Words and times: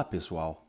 Olá, 0.00 0.04
pessoal! 0.08 0.66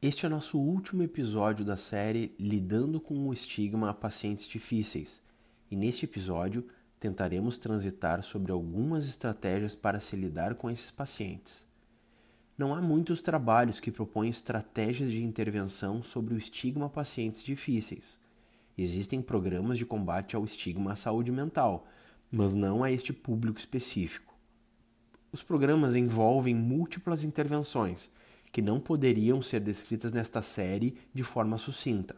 Este 0.00 0.26
é 0.26 0.28
nosso 0.28 0.56
último 0.56 1.02
episódio 1.02 1.64
da 1.64 1.76
série 1.76 2.32
Lidando 2.38 3.00
com 3.00 3.26
o 3.26 3.32
Estigma 3.32 3.90
a 3.90 3.92
Pacientes 3.92 4.46
Difíceis, 4.46 5.20
e 5.68 5.74
neste 5.74 6.04
episódio 6.04 6.64
tentaremos 7.00 7.58
transitar 7.58 8.22
sobre 8.22 8.52
algumas 8.52 9.08
estratégias 9.08 9.74
para 9.74 9.98
se 9.98 10.14
lidar 10.14 10.54
com 10.54 10.70
esses 10.70 10.88
pacientes. 10.88 11.66
Não 12.56 12.72
há 12.72 12.80
muitos 12.80 13.20
trabalhos 13.20 13.80
que 13.80 13.90
propõem 13.90 14.30
estratégias 14.30 15.10
de 15.10 15.24
intervenção 15.24 16.00
sobre 16.00 16.34
o 16.34 16.38
estigma 16.38 16.86
a 16.86 16.88
pacientes 16.88 17.42
difíceis. 17.42 18.20
Existem 18.78 19.20
programas 19.20 19.78
de 19.78 19.84
combate 19.84 20.36
ao 20.36 20.44
estigma 20.44 20.92
à 20.92 20.96
saúde 20.96 21.32
mental, 21.32 21.88
mas 22.30 22.54
não 22.54 22.84
a 22.84 22.92
este 22.92 23.12
público 23.12 23.58
específico. 23.58 24.32
Os 25.32 25.42
programas 25.42 25.96
envolvem 25.96 26.54
múltiplas 26.54 27.24
intervenções 27.24 28.08
que 28.52 28.60
não 28.60 28.80
poderiam 28.80 29.40
ser 29.40 29.60
descritas 29.60 30.12
nesta 30.12 30.42
série 30.42 30.96
de 31.14 31.22
forma 31.22 31.56
sucinta. 31.56 32.16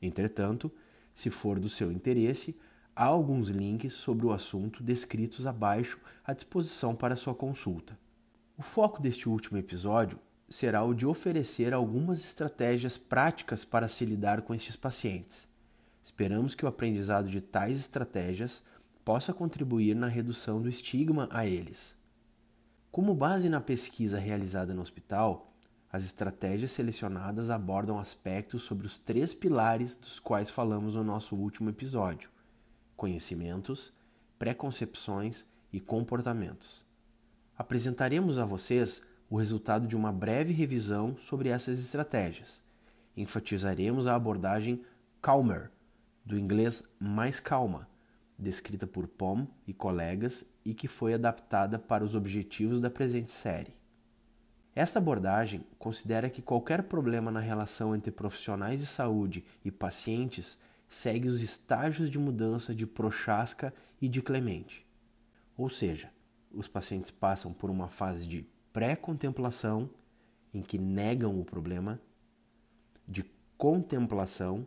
Entretanto, 0.00 0.72
se 1.14 1.30
for 1.30 1.60
do 1.60 1.68
seu 1.68 1.92
interesse, 1.92 2.58
há 2.94 3.04
alguns 3.04 3.48
links 3.48 3.94
sobre 3.94 4.26
o 4.26 4.32
assunto 4.32 4.82
descritos 4.82 5.46
abaixo 5.46 5.98
à 6.24 6.32
disposição 6.32 6.94
para 6.94 7.16
sua 7.16 7.34
consulta. 7.34 7.98
O 8.56 8.62
foco 8.62 9.00
deste 9.00 9.28
último 9.28 9.58
episódio 9.58 10.18
será 10.48 10.84
o 10.84 10.94
de 10.94 11.06
oferecer 11.06 11.72
algumas 11.72 12.24
estratégias 12.24 12.98
práticas 12.98 13.64
para 13.64 13.88
se 13.88 14.04
lidar 14.04 14.42
com 14.42 14.54
estes 14.54 14.76
pacientes. 14.76 15.48
Esperamos 16.02 16.54
que 16.54 16.64
o 16.64 16.68
aprendizado 16.68 17.28
de 17.28 17.40
tais 17.40 17.78
estratégias 17.78 18.62
possa 19.04 19.32
contribuir 19.32 19.94
na 19.94 20.08
redução 20.08 20.60
do 20.60 20.68
estigma 20.68 21.28
a 21.30 21.46
eles. 21.46 21.96
Como 22.90 23.14
base 23.14 23.48
na 23.48 23.60
pesquisa 23.60 24.18
realizada 24.18 24.74
no 24.74 24.82
hospital, 24.82 25.51
as 25.92 26.04
estratégias 26.04 26.70
selecionadas 26.70 27.50
abordam 27.50 27.98
aspectos 27.98 28.62
sobre 28.62 28.86
os 28.86 28.98
três 28.98 29.34
pilares 29.34 29.94
dos 29.94 30.18
quais 30.18 30.48
falamos 30.48 30.94
no 30.94 31.04
nosso 31.04 31.36
último 31.36 31.68
episódio: 31.68 32.30
conhecimentos, 32.96 33.92
preconcepções 34.38 35.44
e 35.70 35.78
comportamentos. 35.78 36.82
Apresentaremos 37.58 38.38
a 38.38 38.46
vocês 38.46 39.02
o 39.28 39.36
resultado 39.36 39.86
de 39.86 39.94
uma 39.94 40.10
breve 40.10 40.54
revisão 40.54 41.14
sobre 41.18 41.50
essas 41.50 41.78
estratégias. 41.78 42.62
Enfatizaremos 43.14 44.06
a 44.06 44.14
abordagem 44.14 44.82
calmer, 45.20 45.70
do 46.24 46.38
inglês 46.38 46.84
mais 46.98 47.38
calma, 47.38 47.86
descrita 48.38 48.86
por 48.86 49.06
Pom 49.06 49.46
e 49.66 49.74
colegas 49.74 50.44
e 50.64 50.72
que 50.72 50.88
foi 50.88 51.12
adaptada 51.12 51.78
para 51.78 52.02
os 52.02 52.14
objetivos 52.14 52.80
da 52.80 52.88
presente 52.88 53.30
série. 53.30 53.81
Esta 54.74 54.98
abordagem 54.98 55.64
considera 55.78 56.30
que 56.30 56.40
qualquer 56.40 56.84
problema 56.84 57.30
na 57.30 57.40
relação 57.40 57.94
entre 57.94 58.10
profissionais 58.10 58.80
de 58.80 58.86
saúde 58.86 59.44
e 59.64 59.70
pacientes 59.70 60.58
segue 60.88 61.28
os 61.28 61.42
estágios 61.42 62.10
de 62.10 62.18
mudança 62.18 62.74
de 62.74 62.86
Prochaska 62.86 63.72
e 64.00 64.08
de 64.08 64.22
Clemente. 64.22 64.86
Ou 65.56 65.68
seja, 65.68 66.10
os 66.50 66.68
pacientes 66.68 67.10
passam 67.10 67.52
por 67.52 67.70
uma 67.70 67.88
fase 67.88 68.26
de 68.26 68.46
pré-contemplação, 68.72 69.90
em 70.54 70.62
que 70.62 70.78
negam 70.78 71.38
o 71.38 71.44
problema, 71.44 72.00
de 73.06 73.24
contemplação, 73.58 74.66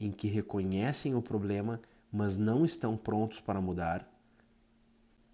em 0.00 0.10
que 0.10 0.28
reconhecem 0.28 1.14
o 1.14 1.22
problema, 1.22 1.80
mas 2.10 2.36
não 2.36 2.64
estão 2.64 2.96
prontos 2.96 3.40
para 3.40 3.60
mudar, 3.60 4.10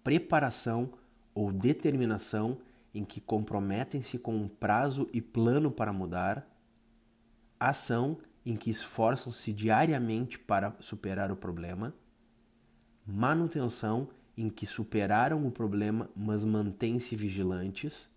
preparação 0.03 0.89
ou 1.33 1.51
determinação 1.51 2.57
em 2.93 3.05
que 3.05 3.21
comprometem-se 3.21 4.17
com 4.17 4.35
um 4.35 4.47
prazo 4.47 5.07
e 5.13 5.21
plano 5.21 5.71
para 5.71 5.93
mudar, 5.93 6.47
ação 7.59 8.17
em 8.45 8.55
que 8.55 8.69
esforçam-se 8.69 9.53
diariamente 9.53 10.39
para 10.39 10.75
superar 10.79 11.31
o 11.31 11.35
problema, 11.35 11.93
manutenção 13.05 14.09
em 14.37 14.49
que 14.49 14.65
superaram 14.65 15.45
o 15.45 15.51
problema 15.51 16.09
mas 16.15 16.45
mantêm-se 16.45 17.15
vigilantes, 17.15 18.09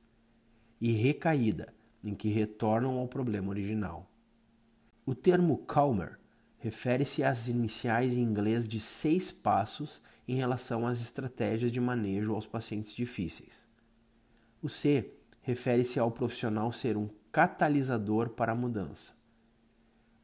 e 0.80 0.90
recaída 0.90 1.72
em 2.02 2.12
que 2.12 2.28
retornam 2.28 2.98
ao 2.98 3.06
problema 3.06 3.50
original. 3.50 4.10
O 5.06 5.14
termo 5.14 5.58
Calmer 5.58 6.18
refere-se 6.58 7.22
às 7.22 7.46
iniciais 7.46 8.16
em 8.16 8.22
inglês 8.22 8.66
de 8.66 8.80
seis 8.80 9.30
passos 9.30 10.02
em 10.26 10.34
relação 10.34 10.84
às 10.84 11.00
estratégias 11.00 11.70
de 11.70 11.80
manejo 11.80 12.34
aos 12.34 12.46
pacientes 12.46 12.94
difíceis. 12.94 13.64
O 14.62 14.68
C 14.68 15.12
refere-se 15.40 15.98
ao 15.98 16.12
profissional 16.12 16.70
ser 16.70 16.96
um 16.96 17.08
catalisador 17.32 18.30
para 18.30 18.52
a 18.52 18.54
mudança. 18.54 19.12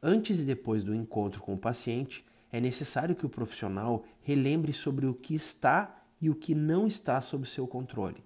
Antes 0.01 0.39
e 0.39 0.45
depois 0.45 0.81
do 0.81 0.95
encontro 0.95 1.41
com 1.41 1.55
o 1.55 1.57
paciente, 1.57 2.25
é 2.49 2.61
necessário 2.61 3.17
que 3.17 3.25
o 3.25 3.29
profissional 3.29 4.05
relembre 4.21 4.71
sobre 4.71 5.05
o 5.05 5.13
que 5.13 5.35
está 5.35 6.05
e 6.21 6.29
o 6.29 6.35
que 6.35 6.55
não 6.55 6.87
está 6.87 7.19
sob 7.19 7.45
seu 7.45 7.67
controle. 7.67 8.23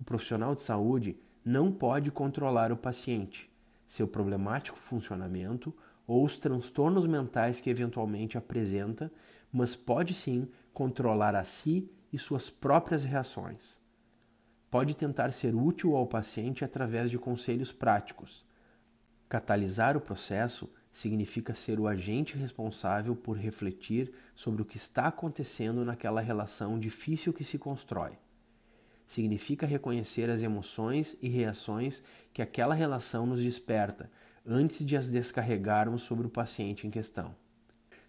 O 0.00 0.04
profissional 0.04 0.54
de 0.54 0.62
saúde 0.62 1.18
não 1.44 1.72
pode 1.72 2.12
controlar 2.12 2.70
o 2.70 2.76
paciente, 2.76 3.50
seu 3.88 4.06
problemático 4.06 4.78
funcionamento 4.78 5.74
ou 6.06 6.24
os 6.24 6.38
transtornos 6.38 7.08
mentais 7.08 7.58
que 7.58 7.68
eventualmente 7.68 8.38
apresenta, 8.38 9.10
mas 9.52 9.74
pode 9.74 10.14
sim 10.14 10.48
controlar 10.72 11.34
a 11.34 11.44
si 11.44 11.90
e 12.12 12.18
suas 12.18 12.48
próprias 12.48 13.02
reações 13.02 13.78
pode 14.70 14.94
tentar 14.94 15.32
ser 15.32 15.54
útil 15.54 15.96
ao 15.96 16.06
paciente 16.06 16.64
através 16.64 17.10
de 17.10 17.18
conselhos 17.18 17.72
práticos. 17.72 18.44
Catalisar 19.28 19.96
o 19.96 20.00
processo 20.00 20.70
significa 20.90 21.54
ser 21.54 21.78
o 21.78 21.86
agente 21.86 22.36
responsável 22.36 23.14
por 23.14 23.36
refletir 23.36 24.12
sobre 24.34 24.62
o 24.62 24.64
que 24.64 24.76
está 24.76 25.06
acontecendo 25.06 25.84
naquela 25.84 26.20
relação 26.20 26.78
difícil 26.78 27.32
que 27.32 27.44
se 27.44 27.58
constrói. 27.58 28.12
Significa 29.06 29.66
reconhecer 29.66 30.28
as 30.28 30.42
emoções 30.42 31.16
e 31.22 31.28
reações 31.28 32.02
que 32.32 32.42
aquela 32.42 32.74
relação 32.74 33.26
nos 33.26 33.42
desperta 33.42 34.10
antes 34.44 34.84
de 34.84 34.96
as 34.96 35.08
descarregarmos 35.08 36.02
sobre 36.02 36.26
o 36.26 36.30
paciente 36.30 36.86
em 36.86 36.90
questão. 36.90 37.34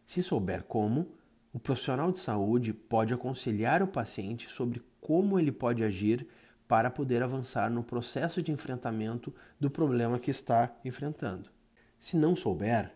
Se 0.06 0.24
souber 0.24 0.64
como, 0.64 1.12
o 1.54 1.60
profissional 1.60 2.12
de 2.12 2.20
saúde 2.20 2.74
pode 2.74 3.14
aconselhar 3.14 3.82
o 3.82 3.88
paciente 3.88 4.48
sobre 4.50 4.82
como 5.02 5.40
ele 5.40 5.52
pode 5.52 5.84
agir 5.84 6.28
para 6.70 6.92
poder 6.92 7.24
avançar 7.24 7.68
no 7.72 7.84
processo 7.84 8.44
de 8.44 8.52
enfrentamento 8.52 9.34
do 9.60 9.72
problema 9.72 10.20
que 10.20 10.30
está 10.30 10.72
enfrentando. 10.86 11.50
Se 11.98 12.16
não 12.16 12.36
souber, 12.36 12.94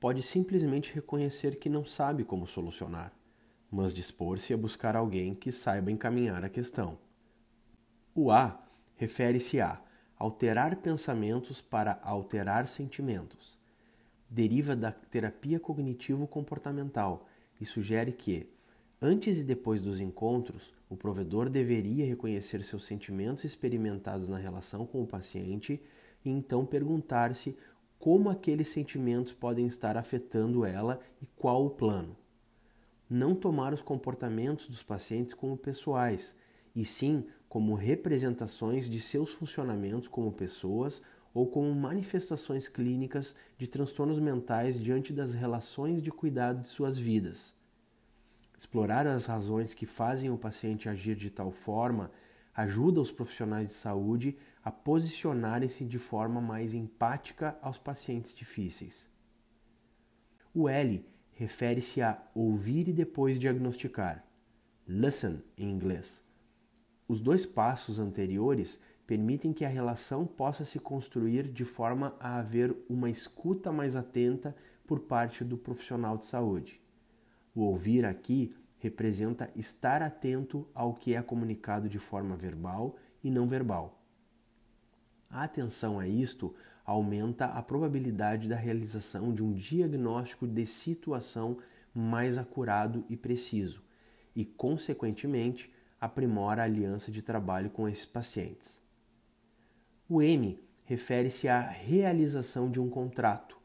pode 0.00 0.20
simplesmente 0.22 0.92
reconhecer 0.92 1.54
que 1.60 1.70
não 1.70 1.86
sabe 1.86 2.24
como 2.24 2.48
solucionar, 2.48 3.12
mas 3.70 3.94
dispor-se 3.94 4.52
a 4.52 4.56
buscar 4.56 4.96
alguém 4.96 5.36
que 5.36 5.52
saiba 5.52 5.92
encaminhar 5.92 6.44
a 6.44 6.48
questão. 6.48 6.98
O 8.12 8.32
A 8.32 8.60
refere-se 8.96 9.60
a 9.60 9.80
alterar 10.18 10.74
pensamentos 10.78 11.60
para 11.60 12.00
alterar 12.02 12.66
sentimentos. 12.66 13.56
Deriva 14.28 14.74
da 14.74 14.90
terapia 14.90 15.60
cognitivo-comportamental 15.60 17.28
e 17.60 17.64
sugere 17.64 18.10
que 18.10 18.51
Antes 19.04 19.40
e 19.40 19.42
depois 19.42 19.82
dos 19.82 19.98
encontros, 19.98 20.72
o 20.88 20.96
provedor 20.96 21.50
deveria 21.50 22.06
reconhecer 22.06 22.62
seus 22.62 22.84
sentimentos 22.84 23.42
experimentados 23.42 24.28
na 24.28 24.38
relação 24.38 24.86
com 24.86 25.02
o 25.02 25.06
paciente 25.08 25.82
e 26.24 26.30
então 26.30 26.64
perguntar-se 26.64 27.56
como 27.98 28.30
aqueles 28.30 28.68
sentimentos 28.68 29.32
podem 29.32 29.66
estar 29.66 29.96
afetando 29.96 30.64
ela 30.64 31.00
e 31.20 31.26
qual 31.26 31.66
o 31.66 31.70
plano. 31.70 32.16
Não 33.10 33.34
tomar 33.34 33.74
os 33.74 33.82
comportamentos 33.82 34.68
dos 34.68 34.84
pacientes 34.84 35.34
como 35.34 35.56
pessoais, 35.56 36.36
e 36.72 36.84
sim 36.84 37.26
como 37.48 37.74
representações 37.74 38.88
de 38.88 39.00
seus 39.00 39.32
funcionamentos 39.32 40.06
como 40.06 40.30
pessoas 40.30 41.02
ou 41.34 41.48
como 41.48 41.74
manifestações 41.74 42.68
clínicas 42.68 43.34
de 43.58 43.66
transtornos 43.66 44.20
mentais 44.20 44.80
diante 44.80 45.12
das 45.12 45.34
relações 45.34 46.00
de 46.00 46.12
cuidado 46.12 46.60
de 46.60 46.68
suas 46.68 46.96
vidas. 46.96 47.60
Explorar 48.62 49.08
as 49.08 49.26
razões 49.26 49.74
que 49.74 49.86
fazem 49.86 50.30
o 50.30 50.38
paciente 50.38 50.88
agir 50.88 51.16
de 51.16 51.28
tal 51.28 51.50
forma 51.50 52.12
ajuda 52.54 53.00
os 53.00 53.10
profissionais 53.10 53.70
de 53.70 53.74
saúde 53.74 54.38
a 54.62 54.70
posicionarem-se 54.70 55.84
de 55.84 55.98
forma 55.98 56.40
mais 56.40 56.72
empática 56.72 57.58
aos 57.60 57.76
pacientes 57.76 58.32
difíceis. 58.32 59.10
O 60.54 60.68
L 60.68 61.04
refere-se 61.32 62.02
a 62.02 62.22
ouvir 62.32 62.86
e 62.86 62.92
depois 62.92 63.36
diagnosticar. 63.36 64.24
Listen 64.86 65.42
em 65.58 65.68
inglês. 65.68 66.22
Os 67.08 67.20
dois 67.20 67.44
passos 67.44 67.98
anteriores 67.98 68.80
permitem 69.08 69.52
que 69.52 69.64
a 69.64 69.68
relação 69.68 70.24
possa 70.24 70.64
se 70.64 70.78
construir 70.78 71.48
de 71.48 71.64
forma 71.64 72.14
a 72.20 72.38
haver 72.38 72.76
uma 72.88 73.10
escuta 73.10 73.72
mais 73.72 73.96
atenta 73.96 74.54
por 74.86 75.00
parte 75.00 75.42
do 75.42 75.58
profissional 75.58 76.16
de 76.16 76.26
saúde. 76.26 76.80
O 77.54 77.62
ouvir 77.62 78.04
aqui 78.04 78.54
representa 78.78 79.50
estar 79.54 80.02
atento 80.02 80.68
ao 80.74 80.94
que 80.94 81.14
é 81.14 81.22
comunicado 81.22 81.88
de 81.88 81.98
forma 81.98 82.36
verbal 82.36 82.96
e 83.22 83.30
não 83.30 83.46
verbal. 83.46 84.02
A 85.30 85.44
atenção 85.44 85.98
a 85.98 86.06
isto 86.06 86.54
aumenta 86.84 87.46
a 87.46 87.62
probabilidade 87.62 88.48
da 88.48 88.56
realização 88.56 89.32
de 89.32 89.42
um 89.42 89.52
diagnóstico 89.52 90.46
de 90.46 90.66
situação 90.66 91.58
mais 91.94 92.38
acurado 92.38 93.04
e 93.08 93.16
preciso 93.16 93.82
e, 94.34 94.44
consequentemente, 94.44 95.72
aprimora 96.00 96.62
a 96.62 96.64
aliança 96.64 97.12
de 97.12 97.22
trabalho 97.22 97.70
com 97.70 97.88
esses 97.88 98.06
pacientes. 98.06 98.82
O 100.08 100.20
M 100.20 100.58
refere-se 100.84 101.48
à 101.48 101.60
realização 101.60 102.70
de 102.70 102.80
um 102.80 102.90
contrato, 102.90 103.58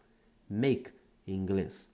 make 0.49 0.91
em 1.25 1.35
inglês. 1.35 1.89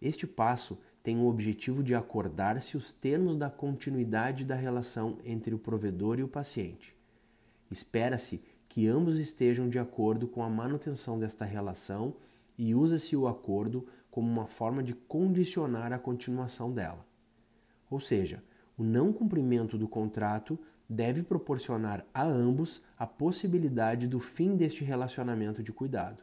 Este 0.00 0.26
passo 0.26 0.78
tem 1.02 1.18
o 1.18 1.26
objetivo 1.26 1.82
de 1.82 1.94
acordar-se 1.94 2.76
os 2.76 2.92
termos 2.92 3.36
da 3.36 3.48
continuidade 3.48 4.44
da 4.44 4.54
relação 4.54 5.18
entre 5.24 5.54
o 5.54 5.58
provedor 5.58 6.18
e 6.18 6.22
o 6.22 6.28
paciente. 6.28 6.94
Espera-se 7.70 8.42
que 8.68 8.86
ambos 8.86 9.18
estejam 9.18 9.68
de 9.68 9.78
acordo 9.78 10.28
com 10.28 10.42
a 10.42 10.48
manutenção 10.48 11.18
desta 11.18 11.44
relação 11.44 12.14
e 12.58 12.74
usa-se 12.74 13.16
o 13.16 13.26
acordo 13.26 13.86
como 14.10 14.30
uma 14.30 14.46
forma 14.46 14.82
de 14.82 14.94
condicionar 14.94 15.92
a 15.92 15.98
continuação 15.98 16.72
dela. 16.72 17.06
Ou 17.90 18.00
seja, 18.00 18.42
o 18.76 18.84
não 18.84 19.12
cumprimento 19.12 19.78
do 19.78 19.88
contrato 19.88 20.58
deve 20.88 21.22
proporcionar 21.22 22.04
a 22.12 22.24
ambos 22.24 22.82
a 22.98 23.06
possibilidade 23.06 24.06
do 24.06 24.20
fim 24.20 24.56
deste 24.56 24.84
relacionamento 24.84 25.62
de 25.62 25.72
cuidado. 25.72 26.22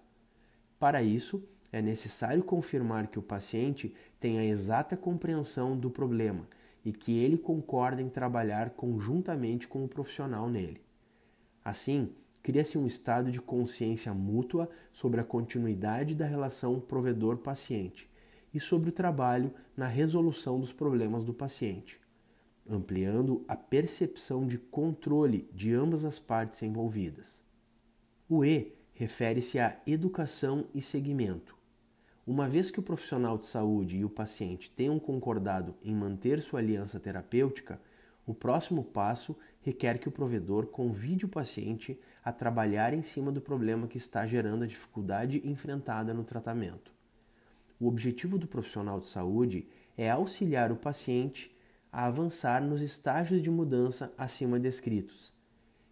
Para 0.79 1.01
isso, 1.01 1.43
é 1.71 1.81
necessário 1.81 2.43
confirmar 2.43 3.07
que 3.07 3.19
o 3.19 3.23
paciente 3.23 3.93
tem 4.19 4.39
a 4.39 4.45
exata 4.45 4.95
compreensão 4.95 5.77
do 5.77 5.89
problema 5.89 6.47
e 6.83 6.91
que 6.91 7.17
ele 7.17 7.37
concorda 7.37 8.01
em 8.01 8.09
trabalhar 8.09 8.69
conjuntamente 8.69 9.67
com 9.67 9.83
o 9.83 9.87
profissional 9.87 10.49
nele. 10.49 10.81
Assim, 11.63 12.13
cria-se 12.41 12.77
um 12.77 12.87
estado 12.87 13.29
de 13.29 13.41
consciência 13.41 14.13
mútua 14.13 14.69
sobre 14.93 15.19
a 15.19 15.23
continuidade 15.23 16.15
da 16.15 16.25
relação 16.25 16.79
provedor-paciente 16.79 18.09
e 18.53 18.59
sobre 18.59 18.89
o 18.89 18.93
trabalho 18.93 19.53
na 19.75 19.87
resolução 19.87 20.57
dos 20.57 20.71
problemas 20.71 21.25
do 21.25 21.33
paciente, 21.33 21.99
ampliando 22.69 23.43
a 23.49 23.55
percepção 23.57 24.47
de 24.47 24.57
controle 24.57 25.49
de 25.53 25.73
ambas 25.73 26.05
as 26.05 26.17
partes 26.19 26.63
envolvidas. 26.63 27.43
O 28.29 28.45
E 28.45 28.73
refere-se 28.93 29.59
à 29.59 29.77
educação 29.85 30.67
e 30.73 30.81
seguimento. 30.81 31.56
Uma 32.27 32.49
vez 32.49 32.69
que 32.69 32.77
o 32.77 32.83
profissional 32.83 33.37
de 33.37 33.45
saúde 33.45 33.95
e 33.95 34.03
o 34.03 34.09
paciente 34.09 34.69
tenham 34.69 34.99
concordado 34.99 35.73
em 35.81 35.95
manter 35.95 36.41
sua 36.41 36.59
aliança 36.59 36.99
terapêutica, 36.99 37.79
o 38.25 38.33
próximo 38.33 38.83
passo 38.83 39.33
requer 39.61 39.97
que 39.97 40.09
o 40.09 40.11
provedor 40.11 40.65
convide 40.65 41.23
o 41.23 41.29
paciente 41.29 41.97
a 42.21 42.33
trabalhar 42.33 42.93
em 42.93 43.01
cima 43.01 43.31
do 43.31 43.39
problema 43.39 43.87
que 43.87 43.97
está 43.97 44.27
gerando 44.27 44.65
a 44.65 44.67
dificuldade 44.67 45.41
enfrentada 45.45 46.13
no 46.13 46.25
tratamento. 46.25 46.91
O 47.79 47.87
objetivo 47.87 48.37
do 48.37 48.45
profissional 48.45 48.99
de 48.99 49.07
saúde 49.07 49.65
é 49.95 50.09
auxiliar 50.09 50.69
o 50.69 50.75
paciente 50.75 51.55
a 51.89 52.07
avançar 52.07 52.61
nos 52.61 52.81
estágios 52.81 53.41
de 53.41 53.49
mudança 53.49 54.11
acima 54.17 54.59
descritos. 54.59 55.31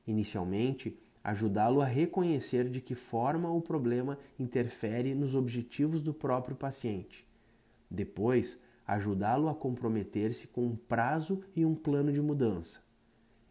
Inicialmente, 0.05 0.99
ajudá-lo 1.25 1.81
a 1.81 1.85
reconhecer 1.85 2.69
de 2.69 2.79
que 2.79 2.93
forma 2.93 3.51
o 3.51 3.59
problema 3.59 4.15
interfere 4.37 5.15
nos 5.15 5.33
objetivos 5.33 6.03
do 6.03 6.13
próprio 6.13 6.55
paciente. 6.55 7.27
Depois, 7.89 8.59
ajudá-lo 8.85 9.49
a 9.49 9.55
comprometer-se 9.55 10.45
com 10.45 10.67
um 10.67 10.75
prazo 10.75 11.41
e 11.55 11.65
um 11.65 11.73
plano 11.73 12.11
de 12.11 12.21
mudança. 12.21 12.79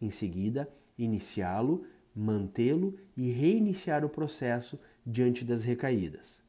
Em 0.01 0.09
seguida, 0.09 0.69
iniciá-lo 0.97 1.85
mantê-lo 2.15 2.97
e 3.17 3.29
reiniciar 3.29 4.05
o 4.05 4.09
processo 4.09 4.79
diante 5.05 5.43
das 5.43 5.65
recaídas. 5.65 6.41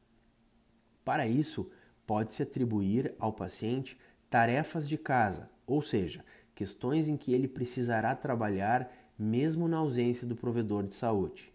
Para 1.03 1.27
isso, 1.27 1.69
pode-se 2.05 2.41
atribuir 2.41 3.13
ao 3.19 3.33
paciente 3.33 3.99
tarefas 4.29 4.87
de 4.87 4.97
casa, 4.97 5.49
ou 5.65 5.81
seja, 5.81 6.23
questões 6.55 7.09
em 7.09 7.17
que 7.17 7.33
ele 7.33 7.49
precisará 7.49 8.15
trabalhar 8.15 8.89
mesmo 9.17 9.67
na 9.67 9.77
ausência 9.77 10.27
do 10.27 10.35
provedor 10.35 10.85
de 10.85 10.95
saúde. 10.95 11.53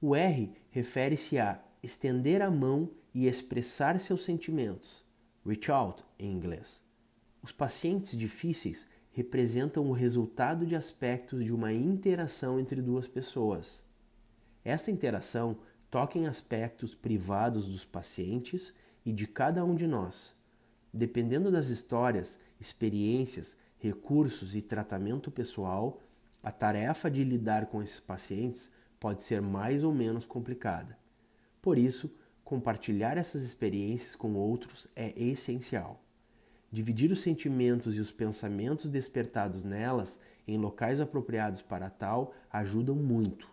O 0.00 0.14
R 0.14 0.52
refere-se 0.70 1.38
a 1.38 1.62
estender 1.82 2.42
a 2.42 2.50
mão 2.50 2.90
e 3.14 3.26
expressar 3.26 3.98
seus 4.00 4.24
sentimentos, 4.24 5.04
reach 5.44 5.70
out 5.70 6.04
em 6.18 6.30
inglês. 6.30 6.84
Os 7.42 7.52
pacientes 7.52 8.16
difíceis 8.16 8.86
representam 9.10 9.88
o 9.88 9.92
resultado 9.92 10.64
de 10.64 10.74
aspectos 10.74 11.44
de 11.44 11.52
uma 11.52 11.72
interação 11.72 12.58
entre 12.58 12.80
duas 12.80 13.06
pessoas. 13.06 13.82
Esta 14.64 14.90
interação 14.90 15.58
toca 15.90 16.18
em 16.18 16.26
aspectos 16.26 16.94
privados 16.94 17.66
dos 17.66 17.84
pacientes 17.84 18.72
e 19.04 19.12
de 19.12 19.26
cada 19.26 19.64
um 19.64 19.74
de 19.74 19.86
nós. 19.86 20.34
Dependendo 20.92 21.50
das 21.50 21.66
histórias, 21.66 22.38
experiências, 22.58 23.56
recursos 23.78 24.54
e 24.54 24.62
tratamento 24.62 25.30
pessoal, 25.30 26.00
a 26.42 26.50
tarefa 26.50 27.10
de 27.10 27.22
lidar 27.22 27.66
com 27.66 27.82
esses 27.82 28.00
pacientes 28.00 28.70
pode 28.98 29.22
ser 29.22 29.40
mais 29.40 29.84
ou 29.84 29.92
menos 29.94 30.26
complicada. 30.26 30.98
Por 31.60 31.78
isso, 31.78 32.14
compartilhar 32.44 33.16
essas 33.16 33.42
experiências 33.42 34.16
com 34.16 34.34
outros 34.34 34.88
é 34.96 35.12
essencial. 35.20 36.02
Dividir 36.70 37.12
os 37.12 37.20
sentimentos 37.20 37.96
e 37.96 38.00
os 38.00 38.10
pensamentos 38.10 38.90
despertados 38.90 39.62
nelas 39.62 40.18
em 40.46 40.58
locais 40.58 41.00
apropriados 41.00 41.62
para 41.62 41.88
tal 41.88 42.34
ajudam 42.50 42.96
muito. 42.96 43.48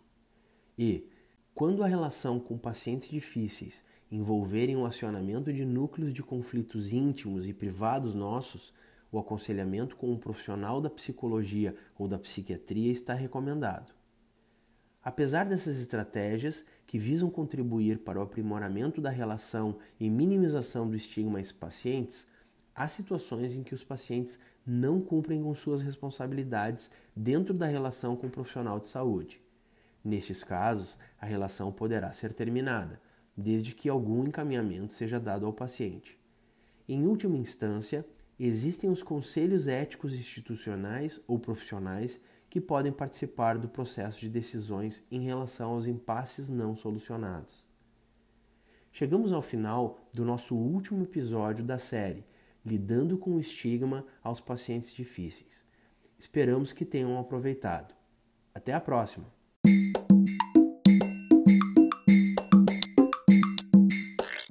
E, 0.78 1.10
quando 1.54 1.84
a 1.84 1.88
relação 1.88 2.40
com 2.40 2.58
pacientes 2.58 3.10
difíceis 3.10 3.84
envolverem 4.12 4.76
o 4.76 4.86
acionamento 4.86 5.54
de 5.54 5.66
núcleos 5.66 6.14
de 6.14 6.24
conflitos 6.24 6.92
íntimos 6.92 7.48
e 7.48 7.54
privados 7.54 8.16
nossos, 8.16 8.74
o 9.12 9.20
aconselhamento 9.20 9.96
com 9.96 10.12
um 10.12 10.18
profissional 10.18 10.80
da 10.80 10.90
psicologia 10.90 11.76
ou 11.98 12.08
da 12.08 12.20
psiquiatria 12.20 12.92
está 12.92 13.14
recomendado. 13.14 13.94
Apesar 15.02 15.46
dessas 15.46 15.80
estratégias, 15.80 16.66
que 16.86 17.00
visam 17.00 17.30
contribuir 17.30 18.00
para 18.00 18.20
o 18.20 18.22
aprimoramento 18.22 19.00
da 19.00 19.10
relação 19.10 19.78
e 20.00 20.10
minimização 20.10 20.90
do 20.90 20.96
estigma 20.96 21.40
esses 21.40 21.54
pacientes, 21.54 22.28
há 22.76 22.88
situações 22.88 23.56
em 23.56 23.64
que 23.64 23.74
os 23.74 23.84
pacientes 23.84 24.40
não 24.66 25.02
cumprem 25.02 25.42
com 25.42 25.54
suas 25.56 25.82
responsabilidades 25.82 26.92
dentro 27.16 27.54
da 27.54 27.66
relação 27.66 28.16
com 28.16 28.28
o 28.28 28.32
profissional 28.32 28.80
de 28.80 28.88
saúde. 28.88 29.42
Nestes 30.04 30.44
casos, 30.44 30.98
a 31.20 31.26
relação 31.26 31.72
poderá 31.72 32.12
ser 32.12 32.34
terminada, 32.34 33.02
desde 33.36 33.74
que 33.74 33.90
algum 33.90 34.24
encaminhamento 34.24 34.94
seja 34.94 35.20
dado 35.20 35.46
ao 35.46 35.54
paciente. 35.54 36.20
Em 36.88 37.06
última 37.06 37.38
instância, 37.38 38.06
existem 38.46 38.90
os 38.90 39.04
conselhos 39.04 39.68
éticos 39.68 40.14
institucionais 40.14 41.20
ou 41.28 41.38
profissionais 41.38 42.22
que 42.50 42.62
podem 42.62 42.92
participar 42.92 43.58
do 43.58 43.68
processo 43.68 44.20
de 44.20 44.30
decisões 44.30 45.04
em 45.12 45.22
relação 45.22 45.72
aos 45.72 45.88
impasses 45.88 46.50
não 46.50 46.76
solucionados. 46.76 47.68
Chegamos 48.92 49.32
ao 49.32 49.42
final 49.42 50.00
do 50.14 50.26
nosso 50.26 50.56
último 50.56 51.04
episódio 51.04 51.64
da 51.64 51.78
série 51.78 52.26
lidando 52.66 53.18
com 53.18 53.32
o 53.32 53.40
estigma 53.40 54.06
aos 54.24 54.40
pacientes 54.40 54.94
difíceis. 54.94 55.64
Esperamos 56.18 56.74
que 56.74 56.86
tenham 56.86 57.18
aproveitado. 57.18 57.96
Até 58.54 58.74
a 58.74 58.82
próxima! 58.82 59.39